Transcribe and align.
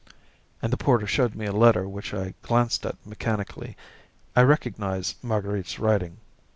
And 0.63 0.73
the 0.73 0.77
porter 0.77 1.05
showed 1.05 1.35
me 1.35 1.45
a 1.45 1.51
letter 1.51 1.87
which 1.87 2.11
I 2.11 2.33
glanced 2.41 2.87
at 2.87 2.95
mechanically. 3.05 3.77
I 4.35 4.41
recognised 4.41 5.23
Marguerite's 5.23 5.77
writing. 5.77 6.17